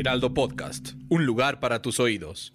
Heraldo 0.00 0.32
Podcast, 0.32 0.92
un 1.10 1.26
lugar 1.26 1.60
para 1.60 1.82
tus 1.82 2.00
oídos. 2.00 2.52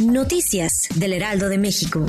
Noticias 0.00 0.86
del 0.94 1.14
Heraldo 1.14 1.48
de 1.48 1.58
México. 1.58 2.06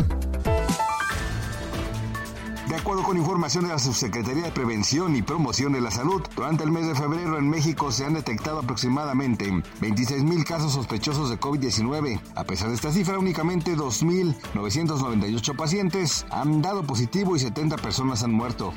De 2.70 2.76
acuerdo 2.76 3.02
con 3.02 3.18
información 3.18 3.64
de 3.64 3.72
la 3.72 3.80
Subsecretaría 3.80 4.44
de 4.44 4.52
Prevención 4.52 5.16
y 5.16 5.24
Promoción 5.24 5.74
de 5.74 5.82
la 5.82 5.90
Salud, 5.90 6.22
durante 6.36 6.64
el 6.64 6.72
mes 6.72 6.88
de 6.88 6.94
febrero 6.94 7.40
en 7.40 7.50
México 7.50 7.92
se 7.92 8.06
han 8.06 8.14
detectado 8.14 8.60
aproximadamente 8.60 9.52
26 9.82 10.24
mil 10.24 10.46
casos 10.46 10.74
sospechosos 10.74 11.32
de 11.32 11.40
COVID-19. 11.40 12.22
A 12.36 12.44
pesar 12.44 12.70
de 12.70 12.76
esta 12.76 12.92
cifra, 12.92 13.18
únicamente 13.18 13.76
2.998 13.76 15.56
pacientes 15.56 16.26
han 16.30 16.62
dado 16.62 16.84
positivo 16.84 17.36
y 17.36 17.40
70 17.40 17.78
personas 17.78 18.22
han 18.24 18.32
muerto. 18.32 18.74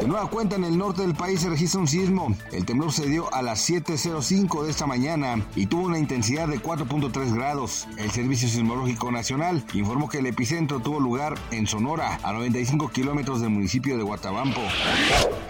De 0.00 0.06
nueva 0.06 0.28
cuenta, 0.28 0.56
en 0.56 0.64
el 0.64 0.76
norte 0.76 1.02
del 1.02 1.14
país 1.14 1.40
se 1.40 1.48
registra 1.48 1.80
un 1.80 1.88
sismo. 1.88 2.34
El 2.52 2.64
temblor 2.64 2.92
se 2.92 3.08
dio 3.08 3.32
a 3.32 3.42
las 3.42 3.68
7.05 3.68 4.64
de 4.64 4.70
esta 4.70 4.86
mañana 4.86 5.44
y 5.54 5.66
tuvo 5.66 5.86
una 5.86 5.98
intensidad 5.98 6.48
de 6.48 6.60
4.3 6.60 7.34
grados. 7.34 7.88
El 7.98 8.10
Servicio 8.10 8.48
Sismológico 8.48 9.10
Nacional 9.10 9.64
informó 9.74 10.08
que 10.08 10.18
el 10.18 10.26
epicentro 10.26 10.80
tuvo 10.80 11.00
lugar 11.00 11.34
en 11.50 11.66
Sonora, 11.66 12.18
a 12.22 12.32
95 12.32 12.90
kilómetros 12.90 13.40
del 13.40 13.50
municipio 13.50 13.96
de 13.96 14.02
Guatabampo. 14.02 14.60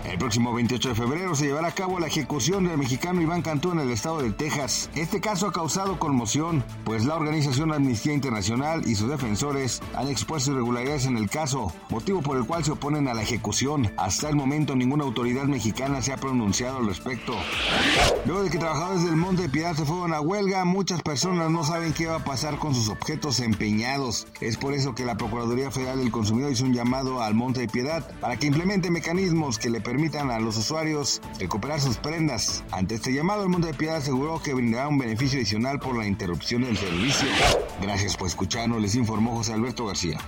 El 0.05 0.19
próximo 0.19 0.55
28 0.55 0.91
de 0.91 0.94
febrero 0.94 1.34
se 1.34 1.47
llevará 1.47 1.69
a 1.69 1.75
cabo 1.75 1.98
la 1.98 2.06
ejecución 2.06 2.64
del 2.64 2.78
mexicano 2.78 3.20
Iván 3.20 3.42
Cantú 3.42 3.72
en 3.72 3.81
el 3.81 3.91
estado 3.91 4.22
de 4.22 4.31
Texas. 4.31 4.88
Este 4.94 5.20
caso 5.20 5.48
ha 5.48 5.53
causado 5.53 5.98
conmoción, 5.98 6.64
pues 6.84 7.05
la 7.05 7.16
organización 7.16 7.72
Amnistía 7.72 8.12
Internacional 8.12 8.86
y 8.86 8.94
sus 8.94 9.11
defensores 9.11 9.83
han 9.94 10.09
expuesto 10.09 10.53
irregularidades 10.53 11.06
en 11.06 11.16
el 11.16 11.28
caso, 11.28 11.72
motivo 11.91 12.22
por 12.22 12.36
el 12.36 12.47
cual 12.47 12.64
se 12.64 12.72
oponen 12.72 13.09
a 13.09 13.14
la 13.14 13.22
ejecución. 13.22 13.91
Hasta 13.97 14.28
el 14.28 14.36
momento 14.36 14.77
ninguna 14.77 15.05
autoridad 15.05 15.44
mexicana 15.44 16.02
se 16.02 16.12
ha 16.12 16.16
pronunciado 16.16 16.78
al 16.78 16.86
respecto. 16.86 17.34
Luego 18.27 18.44
de 18.44 18.50
que 18.50 18.58
trabajadores 18.58 19.05
del 19.05 19.16
Monte 19.16 19.42
de 19.42 19.48
Piedad 19.48 19.75
se 19.75 19.84
fueron 19.84 20.12
a 20.12 20.20
huelga, 20.20 20.64
muchas 20.64 21.03
personas 21.03 21.50
no 21.50 21.64
saben 21.64 21.92
qué 21.92 22.06
va 22.06 22.16
a 22.16 22.25
pasar 22.25 22.58
con 22.58 22.75
sus 22.75 22.88
objetos 22.88 23.41
empeñados. 23.41 24.27
Es 24.41 24.56
por 24.56 24.75
eso 24.75 24.94
que 24.94 25.05
la 25.05 25.16
Procuraduría 25.16 25.70
Federal 25.70 25.98
del 25.98 26.11
Consumidor 26.11 26.53
hizo 26.53 26.64
un 26.64 26.75
llamado 26.75 27.22
al 27.22 27.34
Monte 27.34 27.61
de 27.61 27.69
Piedad 27.69 28.06
para 28.20 28.36
que 28.36 28.47
implemente 28.47 28.91
mecanismos 28.91 29.58
que 29.58 29.70
le 29.70 29.80
permitan 29.80 30.31
a 30.31 30.41
los 30.41 30.56
usuarios 30.56 31.22
recuperar 31.38 31.81
sus 31.81 31.97
prendas. 31.97 32.64
Ante 32.72 32.97
este 32.97 33.12
llamado, 33.12 33.44
el 33.44 33.48
Monte 33.48 33.69
de 33.69 33.75
Piedad 33.75 33.97
aseguró 33.97 34.42
que 34.42 34.55
brindará 34.55 34.88
un 34.88 34.98
beneficio 34.98 35.38
adicional 35.38 35.81
por 35.81 35.97
la 35.97 36.06
interrupción 36.06 36.62
del 36.62 36.77
servicio. 36.77 37.28
Gracias 37.81 38.16
por 38.16 38.28
escucharnos, 38.28 38.81
les 38.81 38.94
informó 38.94 39.36
José 39.36 39.55
Alberto 39.55 39.86
García. 39.86 40.19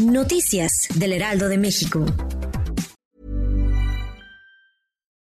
Noticias 0.00 0.88
del 0.94 1.12
Heraldo 1.12 1.48
de 1.48 1.58
México. 1.58 2.04